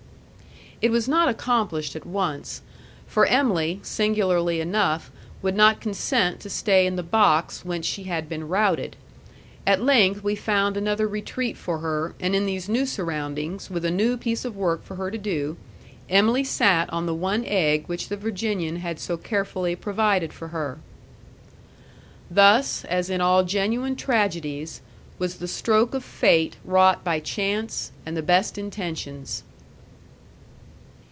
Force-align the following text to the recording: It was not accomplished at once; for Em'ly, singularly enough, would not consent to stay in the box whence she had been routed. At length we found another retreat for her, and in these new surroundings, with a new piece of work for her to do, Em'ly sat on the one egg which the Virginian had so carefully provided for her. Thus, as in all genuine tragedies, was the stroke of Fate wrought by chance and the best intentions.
It 0.83 0.89
was 0.89 1.07
not 1.07 1.29
accomplished 1.29 1.95
at 1.95 2.07
once; 2.07 2.63
for 3.05 3.27
Em'ly, 3.27 3.79
singularly 3.83 4.59
enough, 4.59 5.11
would 5.43 5.55
not 5.55 5.79
consent 5.79 6.39
to 6.39 6.49
stay 6.49 6.87
in 6.87 6.95
the 6.95 7.03
box 7.03 7.63
whence 7.63 7.85
she 7.85 8.05
had 8.05 8.27
been 8.27 8.47
routed. 8.47 8.95
At 9.67 9.83
length 9.83 10.23
we 10.23 10.33
found 10.35 10.75
another 10.75 11.07
retreat 11.07 11.55
for 11.55 11.77
her, 11.77 12.15
and 12.19 12.35
in 12.35 12.47
these 12.47 12.67
new 12.67 12.87
surroundings, 12.87 13.69
with 13.69 13.85
a 13.85 13.91
new 13.91 14.17
piece 14.17 14.43
of 14.43 14.55
work 14.57 14.83
for 14.83 14.95
her 14.95 15.11
to 15.11 15.19
do, 15.19 15.55
Em'ly 16.09 16.43
sat 16.43 16.91
on 16.91 17.05
the 17.05 17.13
one 17.13 17.45
egg 17.45 17.83
which 17.85 18.07
the 18.09 18.17
Virginian 18.17 18.77
had 18.77 18.99
so 18.99 19.17
carefully 19.17 19.75
provided 19.75 20.33
for 20.33 20.47
her. 20.47 20.79
Thus, 22.31 22.85
as 22.85 23.11
in 23.11 23.21
all 23.21 23.43
genuine 23.43 23.95
tragedies, 23.95 24.81
was 25.19 25.35
the 25.35 25.47
stroke 25.47 25.93
of 25.93 26.03
Fate 26.03 26.55
wrought 26.65 27.03
by 27.03 27.19
chance 27.19 27.91
and 28.03 28.17
the 28.17 28.23
best 28.23 28.57
intentions. 28.57 29.43